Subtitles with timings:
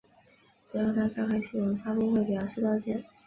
[0.63, 3.05] 随后他召开新闻发布会表示道歉。